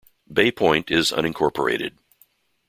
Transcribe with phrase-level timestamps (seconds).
[0.33, 1.91] Bay Point is unincorporated.